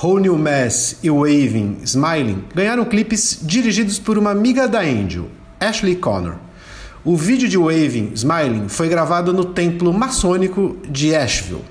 Whole 0.00 0.22
New 0.22 0.38
Mess 0.38 1.00
e 1.02 1.10
Waving 1.10 1.78
Smiling, 1.82 2.44
ganharam 2.54 2.84
clipes 2.84 3.40
dirigidos 3.42 3.98
por 3.98 4.16
uma 4.16 4.30
amiga 4.30 4.68
da 4.68 4.82
Angel, 4.82 5.28
Ashley 5.58 5.96
Connor. 5.96 6.36
O 7.04 7.16
vídeo 7.16 7.48
de 7.48 7.58
Waving 7.58 8.12
Smiling 8.14 8.68
foi 8.68 8.88
gravado 8.88 9.32
no 9.32 9.44
templo 9.44 9.92
maçônico 9.92 10.78
de 10.88 11.12
Asheville, 11.16 11.64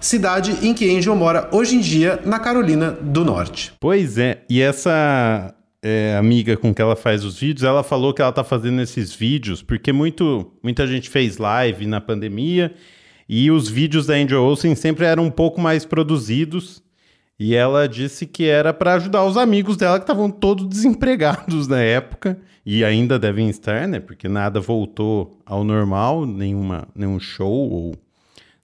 cidade 0.00 0.66
em 0.66 0.72
que 0.72 0.96
Angel 0.96 1.14
mora 1.14 1.46
hoje 1.52 1.76
em 1.76 1.80
dia 1.80 2.18
na 2.24 2.38
Carolina 2.38 2.92
do 2.92 3.22
Norte. 3.22 3.74
Pois 3.78 4.16
é, 4.16 4.44
e 4.48 4.62
essa 4.62 5.54
é, 5.82 6.16
amiga 6.18 6.56
com 6.56 6.72
que 6.72 6.80
ela 6.80 6.96
faz 6.96 7.22
os 7.22 7.38
vídeos, 7.38 7.64
ela 7.64 7.82
falou 7.82 8.14
que 8.14 8.22
ela 8.22 8.32
tá 8.32 8.42
fazendo 8.42 8.80
esses 8.80 9.12
vídeos 9.12 9.60
porque 9.60 9.92
muito, 9.92 10.54
muita 10.62 10.86
gente 10.86 11.10
fez 11.10 11.36
live 11.36 11.84
na 11.84 12.00
pandemia 12.00 12.72
e 13.28 13.50
os 13.50 13.68
vídeos 13.68 14.06
da 14.06 14.14
Angel 14.14 14.42
Olsen 14.42 14.74
sempre 14.74 15.04
eram 15.04 15.26
um 15.26 15.30
pouco 15.30 15.60
mais 15.60 15.84
produzidos. 15.84 16.82
E 17.38 17.54
ela 17.54 17.88
disse 17.88 18.26
que 18.26 18.46
era 18.46 18.74
para 18.74 18.94
ajudar 18.94 19.24
os 19.24 19.36
amigos 19.36 19.76
dela 19.76 19.98
que 19.98 20.02
estavam 20.02 20.28
todos 20.28 20.66
desempregados 20.66 21.68
na 21.68 21.80
época 21.80 22.36
e 22.66 22.84
ainda 22.84 23.18
devem 23.18 23.48
estar, 23.48 23.86
né? 23.86 24.00
Porque 24.00 24.28
nada 24.28 24.60
voltou 24.60 25.38
ao 25.46 25.62
normal, 25.62 26.26
nenhuma, 26.26 26.88
nenhum 26.94 27.20
show 27.20 27.70
ou 27.70 27.94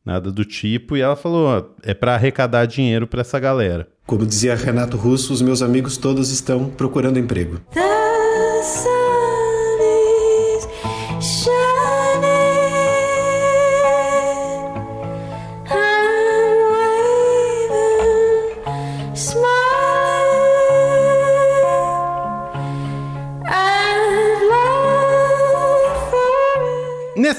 nada 0.04 0.32
do 0.32 0.44
tipo. 0.44 0.96
E 0.96 1.00
ela 1.00 1.14
falou: 1.14 1.46
ó, 1.46 1.64
é 1.82 1.94
para 1.94 2.14
arrecadar 2.14 2.66
dinheiro 2.66 3.06
para 3.06 3.20
essa 3.20 3.38
galera. 3.38 3.88
Como 4.06 4.26
dizia 4.26 4.56
Renato 4.56 4.96
Russo, 4.96 5.32
os 5.32 5.40
meus 5.40 5.62
amigos 5.62 5.96
todos 5.96 6.30
estão 6.30 6.68
procurando 6.68 7.18
emprego. 7.18 7.60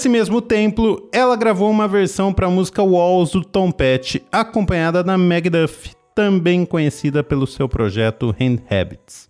Nesse 0.05 0.17
mesmo 0.19 0.39
templo, 0.39 1.09
ela 1.11 1.35
gravou 1.35 1.67
uma 1.67 1.87
versão 1.87 2.31
para 2.31 2.45
a 2.45 2.49
música 2.49 2.83
Walls 2.83 3.31
do 3.31 3.43
Tom 3.43 3.71
Petty, 3.71 4.21
acompanhada 4.31 5.03
da 5.03 5.17
Meg 5.17 5.49
Duff, 5.49 5.95
também 6.13 6.63
conhecida 6.63 7.23
pelo 7.23 7.47
seu 7.47 7.67
projeto 7.67 8.27
Hand 8.39 8.59
Habits. 8.69 9.27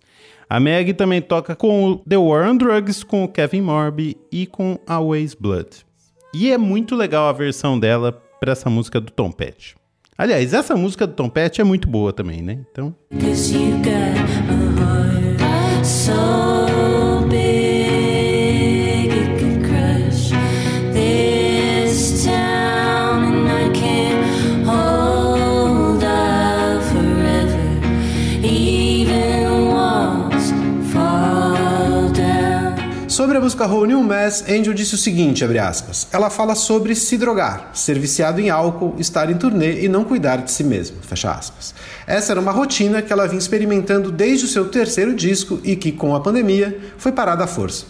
A 0.50 0.60
Meg 0.60 0.92
também 0.92 1.22
toca 1.22 1.56
com 1.56 1.92
o 1.92 1.96
The 2.00 2.18
War 2.18 2.50
on 2.50 2.58
Drugs, 2.58 3.02
com 3.02 3.24
o 3.24 3.28
Kevin 3.28 3.62
Morby 3.62 4.18
e 4.30 4.44
com 4.44 4.78
Always 4.86 5.32
Blood. 5.32 5.86
E 6.34 6.52
é 6.52 6.58
muito 6.58 6.94
legal 6.94 7.26
a 7.26 7.32
versão 7.32 7.80
dela 7.80 8.12
para 8.38 8.52
essa 8.52 8.68
música 8.68 9.00
do 9.00 9.10
Tom 9.10 9.32
Petty. 9.32 9.76
Aliás, 10.18 10.52
essa 10.52 10.76
música 10.76 11.06
do 11.06 11.14
Tom 11.14 11.30
Petty 11.30 11.62
é 11.62 11.64
muito 11.64 11.88
boa 11.88 12.12
também, 12.12 12.42
né? 12.42 12.58
Então. 12.70 12.94
Sobre 33.36 33.64
a 33.64 33.66
Whole 33.66 33.88
New 33.88 34.02
Mess, 34.02 34.44
Angel 34.48 34.72
disse 34.72 34.94
o 34.94 34.98
seguinte, 34.98 35.44
aspas, 35.44 36.08
ela 36.10 36.30
fala 36.30 36.54
sobre 36.54 36.94
se 36.94 37.18
drogar, 37.18 37.68
ser 37.74 37.98
viciado 37.98 38.40
em 38.40 38.48
álcool, 38.48 38.94
estar 38.98 39.30
em 39.30 39.36
turnê 39.36 39.84
e 39.84 39.88
não 39.88 40.04
cuidar 40.04 40.38
de 40.38 40.50
si 40.50 40.64
mesmo, 40.64 40.96
fecha 41.02 41.30
aspas. 41.30 41.74
Essa 42.06 42.32
era 42.32 42.40
uma 42.40 42.50
rotina 42.50 43.02
que 43.02 43.12
ela 43.12 43.26
vinha 43.28 43.38
experimentando 43.38 44.10
desde 44.10 44.46
o 44.46 44.48
seu 44.48 44.70
terceiro 44.70 45.14
disco 45.14 45.60
e 45.62 45.76
que, 45.76 45.92
com 45.92 46.14
a 46.14 46.20
pandemia, 46.20 46.78
foi 46.96 47.12
parada 47.12 47.44
à 47.44 47.46
força. 47.46 47.84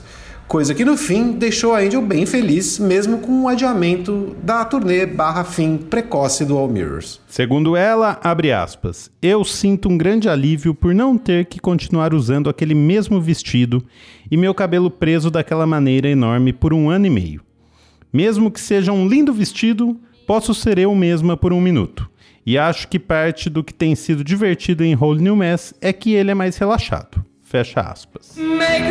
Coisa 0.48 0.72
que 0.74 0.84
no 0.84 0.96
fim 0.96 1.32
deixou 1.32 1.74
a 1.74 1.80
Angel 1.80 2.00
bem 2.00 2.24
feliz, 2.24 2.78
mesmo 2.78 3.18
com 3.18 3.42
o 3.42 3.48
adiamento 3.48 4.36
da 4.44 4.64
turnê 4.64 5.04
barra 5.04 5.42
fim 5.42 5.76
precoce 5.76 6.44
do 6.44 6.56
All 6.56 6.68
Mirrors. 6.68 7.20
Segundo 7.26 7.76
ela, 7.76 8.20
abre 8.22 8.52
aspas, 8.52 9.10
eu 9.20 9.44
sinto 9.44 9.88
um 9.88 9.98
grande 9.98 10.28
alívio 10.28 10.72
por 10.72 10.94
não 10.94 11.18
ter 11.18 11.46
que 11.46 11.58
continuar 11.58 12.14
usando 12.14 12.48
aquele 12.48 12.76
mesmo 12.76 13.20
vestido 13.20 13.84
e 14.30 14.36
meu 14.36 14.54
cabelo 14.54 14.88
preso 14.88 15.32
daquela 15.32 15.66
maneira 15.66 16.08
enorme 16.08 16.52
por 16.52 16.72
um 16.72 16.88
ano 16.88 17.06
e 17.06 17.10
meio. 17.10 17.42
Mesmo 18.12 18.48
que 18.48 18.60
seja 18.60 18.92
um 18.92 19.08
lindo 19.08 19.32
vestido, 19.32 20.00
posso 20.28 20.54
ser 20.54 20.78
eu 20.78 20.94
mesma 20.94 21.36
por 21.36 21.52
um 21.52 21.60
minuto. 21.60 22.08
E 22.46 22.56
acho 22.56 22.86
que 22.86 23.00
parte 23.00 23.50
do 23.50 23.64
que 23.64 23.74
tem 23.74 23.96
sido 23.96 24.22
divertido 24.22 24.84
em 24.84 24.94
Whole 24.94 25.20
New 25.20 25.34
Mess 25.34 25.74
é 25.80 25.92
que 25.92 26.14
ele 26.14 26.30
é 26.30 26.34
mais 26.34 26.56
relaxado. 26.56 27.24
Fecha 27.42 27.80
aspas. 27.80 28.36
Make 28.36 28.86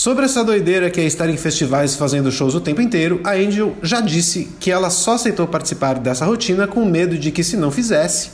Sobre 0.00 0.24
essa 0.24 0.42
doideira 0.42 0.88
que 0.88 0.98
é 0.98 1.04
estar 1.04 1.28
em 1.28 1.36
festivais 1.36 1.94
fazendo 1.94 2.32
shows 2.32 2.54
o 2.54 2.60
tempo 2.62 2.80
inteiro, 2.80 3.20
a 3.22 3.32
Angel 3.32 3.76
já 3.82 4.00
disse 4.00 4.50
que 4.58 4.70
ela 4.70 4.88
só 4.88 5.16
aceitou 5.16 5.46
participar 5.46 5.98
dessa 5.98 6.24
rotina 6.24 6.66
com 6.66 6.86
medo 6.86 7.18
de 7.18 7.30
que 7.30 7.44
se 7.44 7.54
não 7.54 7.70
fizesse, 7.70 8.30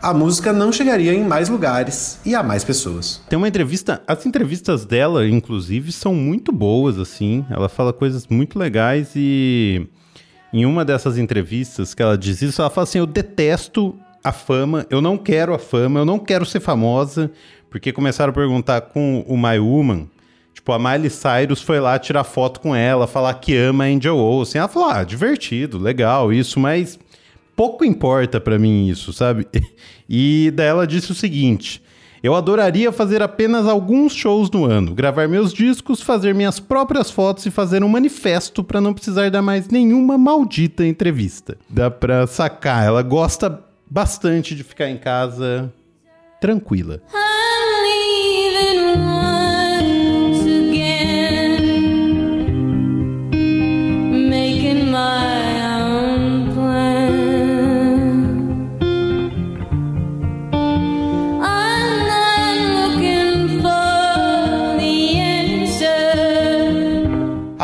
a 0.00 0.14
música 0.14 0.52
não 0.52 0.70
chegaria 0.70 1.12
em 1.12 1.24
mais 1.24 1.48
lugares 1.48 2.20
e 2.24 2.36
a 2.36 2.42
mais 2.44 2.62
pessoas. 2.62 3.20
Tem 3.28 3.36
uma 3.36 3.48
entrevista, 3.48 4.00
as 4.06 4.24
entrevistas 4.26 4.84
dela, 4.84 5.26
inclusive, 5.26 5.90
são 5.90 6.14
muito 6.14 6.52
boas, 6.52 7.00
assim. 7.00 7.44
Ela 7.50 7.68
fala 7.68 7.92
coisas 7.92 8.28
muito 8.28 8.56
legais 8.56 9.10
e 9.16 9.88
em 10.52 10.64
uma 10.64 10.84
dessas 10.84 11.18
entrevistas 11.18 11.94
que 11.94 12.00
ela 12.00 12.16
diz 12.16 12.40
isso, 12.42 12.62
ela 12.62 12.70
fala 12.70 12.84
assim: 12.84 12.98
Eu 12.98 13.06
detesto 13.08 13.92
a 14.22 14.30
fama, 14.30 14.86
eu 14.88 15.02
não 15.02 15.18
quero 15.18 15.52
a 15.52 15.58
fama, 15.58 15.98
eu 15.98 16.04
não 16.04 16.20
quero 16.20 16.46
ser 16.46 16.60
famosa, 16.60 17.28
porque 17.68 17.92
começaram 17.92 18.30
a 18.30 18.34
perguntar 18.34 18.82
com 18.82 19.24
o 19.26 19.36
My 19.36 19.58
Woman. 19.58 20.06
Tipo, 20.68 20.74
a 20.74 20.78
Miley 20.78 21.08
Cyrus 21.08 21.62
foi 21.62 21.80
lá 21.80 21.98
tirar 21.98 22.24
foto 22.24 22.60
com 22.60 22.76
ela, 22.76 23.06
falar 23.06 23.32
que 23.32 23.56
ama 23.56 23.84
Angel 23.84 24.18
Olsen. 24.18 24.58
Ela 24.58 24.68
falou: 24.68 24.90
Ah, 24.90 25.02
divertido, 25.02 25.78
legal, 25.78 26.30
isso, 26.30 26.60
mas 26.60 26.98
pouco 27.56 27.86
importa 27.86 28.38
pra 28.38 28.58
mim 28.58 28.86
isso, 28.86 29.12
sabe? 29.12 29.46
E 30.10 30.50
daí 30.54 30.66
ela 30.66 30.86
disse 30.86 31.10
o 31.10 31.14
seguinte: 31.14 31.82
Eu 32.22 32.34
adoraria 32.34 32.92
fazer 32.92 33.22
apenas 33.22 33.66
alguns 33.66 34.12
shows 34.12 34.50
no 34.50 34.66
ano, 34.66 34.94
gravar 34.94 35.26
meus 35.26 35.54
discos, 35.54 36.02
fazer 36.02 36.34
minhas 36.34 36.60
próprias 36.60 37.10
fotos 37.10 37.46
e 37.46 37.50
fazer 37.50 37.82
um 37.82 37.88
manifesto 37.88 38.62
pra 38.62 38.80
não 38.80 38.92
precisar 38.92 39.30
dar 39.30 39.40
mais 39.40 39.68
nenhuma 39.68 40.18
maldita 40.18 40.84
entrevista. 40.84 41.56
Dá 41.68 41.90
pra 41.90 42.26
sacar, 42.26 42.86
ela 42.86 43.02
gosta 43.02 43.62
bastante 43.90 44.54
de 44.54 44.62
ficar 44.62 44.90
em 44.90 44.98
casa 44.98 45.72
tranquila. 46.40 47.00
I'm 47.14 47.37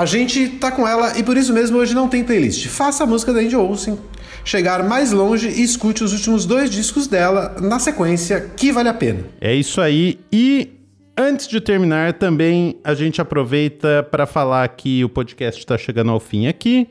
A 0.05 0.07
gente 0.07 0.49
tá 0.49 0.71
com 0.71 0.87
ela 0.87 1.19
e 1.19 1.23
por 1.23 1.35
isso 1.35 1.51
mesmo 1.51 1.79
hoje 1.79 1.95
não 1.95 2.11
tem 2.11 2.23
playlist. 2.23 2.67
Faça 2.67 3.05
a 3.05 3.07
música 3.07 3.33
da 3.33 3.41
Angel 3.41 3.65
Olsen 3.65 3.99
chegar 4.45 4.87
mais 4.87 5.13
longe 5.13 5.49
e 5.49 5.63
escute 5.63 6.05
os 6.05 6.13
últimos 6.13 6.45
dois 6.45 6.69
discos 6.69 7.07
dela 7.07 7.57
na 7.59 7.79
sequência, 7.79 8.51
que 8.55 8.71
vale 8.71 8.91
a 8.91 8.93
pena. 8.93 9.25
É 9.41 9.55
isso 9.55 9.81
aí. 9.81 10.21
E 10.31 10.73
antes 11.17 11.49
de 11.49 11.59
terminar, 11.59 12.13
também 12.13 12.77
a 12.85 12.93
gente 12.93 13.19
aproveita 13.19 14.03
para 14.03 14.27
falar 14.27 14.69
que 14.69 15.03
o 15.03 15.09
podcast 15.09 15.59
está 15.59 15.79
chegando 15.79 16.11
ao 16.11 16.21
fim 16.21 16.49
aqui. 16.49 16.87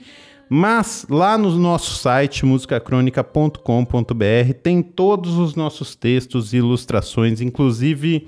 Mas 0.49 1.05
lá 1.07 1.37
no 1.37 1.51
nosso 1.51 1.93
site, 1.93 2.47
musicacronica.com.br, 2.47 4.53
tem 4.63 4.81
todos 4.81 5.37
os 5.37 5.53
nossos 5.53 5.93
textos 5.93 6.51
e 6.51 6.57
ilustrações. 6.57 7.41
Inclusive, 7.41 8.27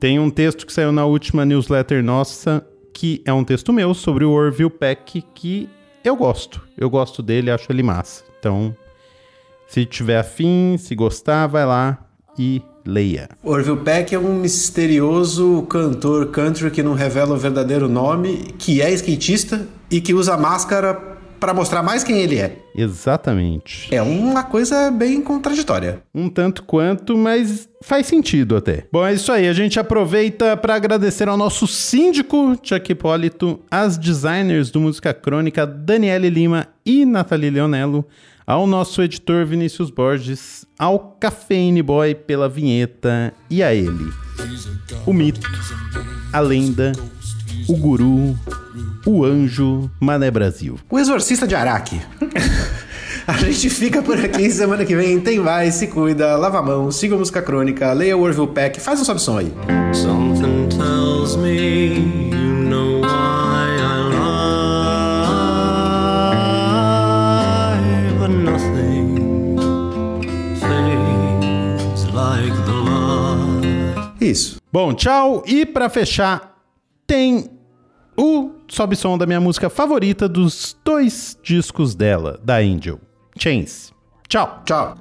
tem 0.00 0.18
um 0.18 0.30
texto 0.30 0.66
que 0.66 0.72
saiu 0.72 0.90
na 0.90 1.06
última 1.06 1.44
newsletter 1.44 2.02
nossa, 2.02 2.66
que 2.96 3.20
é 3.26 3.32
um 3.32 3.44
texto 3.44 3.74
meu 3.74 3.92
sobre 3.92 4.24
o 4.24 4.30
Orville 4.30 4.70
Peck, 4.70 5.22
que 5.34 5.68
eu 6.02 6.16
gosto. 6.16 6.62
Eu 6.78 6.88
gosto 6.88 7.22
dele, 7.22 7.50
acho 7.50 7.70
ele 7.70 7.82
massa. 7.82 8.24
Então, 8.38 8.74
se 9.68 9.84
tiver 9.84 10.18
afim, 10.18 10.76
se 10.78 10.94
gostar, 10.94 11.46
vai 11.46 11.66
lá 11.66 11.98
e 12.38 12.62
leia. 12.86 13.28
Orville 13.44 13.80
Peck 13.80 14.14
é 14.14 14.18
um 14.18 14.34
misterioso 14.36 15.66
cantor 15.68 16.28
country 16.28 16.70
que 16.70 16.82
não 16.82 16.94
revela 16.94 17.34
o 17.34 17.36
verdadeiro 17.36 17.86
nome, 17.86 18.54
que 18.58 18.80
é 18.80 18.90
skatista 18.92 19.68
e 19.90 20.00
que 20.00 20.14
usa 20.14 20.34
máscara 20.38 21.15
para 21.38 21.54
mostrar 21.54 21.82
mais 21.82 22.02
quem 22.02 22.18
ele 22.18 22.38
é. 22.38 22.56
Exatamente. 22.74 23.94
É 23.94 24.02
uma 24.02 24.42
coisa 24.42 24.90
bem 24.90 25.20
contraditória. 25.22 26.02
Um 26.14 26.28
tanto 26.28 26.62
quanto, 26.62 27.16
mas 27.16 27.68
faz 27.82 28.06
sentido 28.06 28.56
até. 28.56 28.86
Bom, 28.92 29.06
é 29.06 29.14
isso 29.14 29.30
aí. 29.30 29.48
A 29.48 29.52
gente 29.52 29.78
aproveita 29.78 30.56
para 30.56 30.74
agradecer 30.74 31.28
ao 31.28 31.36
nosso 31.36 31.66
síndico, 31.66 32.58
Chuck 32.62 32.92
Hipólito, 32.92 33.60
às 33.70 33.96
designers 33.96 34.70
do 34.70 34.80
Música 34.80 35.14
Crônica, 35.14 35.66
Daniele 35.66 36.30
Lima 36.30 36.66
e 36.84 37.04
Nathalie 37.04 37.50
Leonello, 37.50 38.04
ao 38.46 38.66
nosso 38.66 39.02
editor 39.02 39.44
Vinícius 39.44 39.90
Borges, 39.90 40.64
ao 40.78 41.16
Cafeine 41.18 41.82
Boy 41.82 42.14
pela 42.14 42.48
vinheta 42.48 43.34
e 43.50 43.62
a 43.62 43.74
ele, 43.74 44.12
o 45.04 45.12
mito, 45.12 45.48
a 46.32 46.38
lenda, 46.38 46.92
o 47.68 47.76
guru, 47.76 48.38
o 49.06 49.24
anjo 49.24 49.88
Mané 50.00 50.30
Brasil. 50.30 50.78
O 50.90 50.98
Exorcista 50.98 51.46
de 51.46 51.54
Araque. 51.54 52.00
A 53.26 53.32
gente 53.32 53.70
fica 53.70 54.02
por 54.02 54.18
aqui. 54.22 54.50
Semana 54.50 54.84
que 54.84 54.94
vem 54.94 55.18
tem 55.20 55.38
mais. 55.40 55.74
Se 55.74 55.86
cuida, 55.86 56.36
lava 56.36 56.58
a 56.58 56.62
mão, 56.62 56.92
siga 56.92 57.16
a 57.16 57.18
música 57.18 57.42
crônica, 57.42 57.92
leia 57.92 58.16
o 58.16 58.20
Orville 58.22 58.46
Peck, 58.48 58.78
faz 58.80 59.00
um 59.00 59.04
sobe 59.04 59.20
som 59.20 59.38
aí. 59.38 59.52
Something 59.92 60.68
tells 60.68 61.36
me 61.36 62.28
you 62.30 62.68
know 62.68 63.00
why 63.00 63.78
I 63.80 64.10
lie, 67.72 68.12
but 68.20 68.30
nothing 68.30 69.56
fades 70.60 72.04
like 72.14 72.54
the. 72.64 72.76
Isso. 74.24 74.60
Bom, 74.72 74.94
tchau. 74.94 75.42
E 75.46 75.66
pra 75.66 75.88
fechar, 75.88 76.56
tem 77.08 77.55
o 78.16 78.52
sobe 78.68 78.96
som 78.96 79.18
da 79.18 79.26
minha 79.26 79.40
música 79.40 79.68
favorita 79.68 80.28
dos 80.28 80.76
dois 80.84 81.38
discos 81.42 81.94
dela, 81.94 82.40
da 82.42 82.56
Angel, 82.56 83.00
Chains. 83.38 83.92
Tchau. 84.28 84.62
Tchau. 84.64 84.96